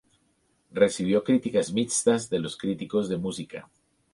[0.71, 3.69] Recibió críticas mixtas de los críticos de música.